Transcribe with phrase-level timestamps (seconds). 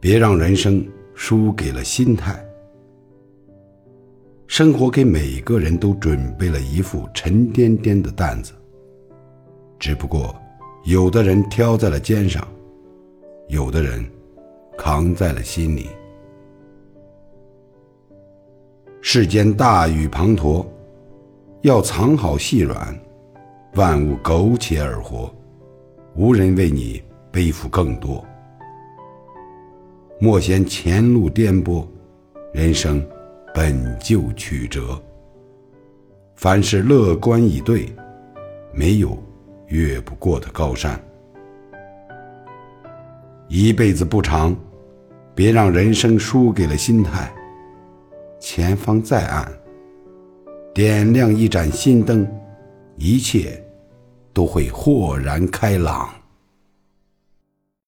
[0.00, 2.42] 别让人生输给了心态。
[4.46, 8.52] 生活给每个人都准备了一副沉甸甸的担子，
[9.78, 10.34] 只不过
[10.84, 12.46] 有的人挑在了肩上，
[13.48, 14.04] 有的人
[14.76, 15.88] 扛在了心里。
[19.02, 20.66] 世间大雨滂沱，
[21.60, 22.98] 要藏好细软，
[23.74, 25.32] 万物苟且而活，
[26.16, 28.24] 无人为你背负更多。
[30.22, 31.88] 莫嫌前路颠簸，
[32.52, 33.02] 人生
[33.54, 35.02] 本就曲折。
[36.36, 37.88] 凡事乐观以对，
[38.70, 39.16] 没有
[39.68, 41.02] 越不过的高山。
[43.48, 44.54] 一辈子不长，
[45.34, 47.32] 别让人生输给了心态。
[48.38, 49.50] 前方再暗，
[50.74, 52.30] 点亮一盏心灯，
[52.96, 53.58] 一切
[54.34, 56.10] 都会豁然开朗。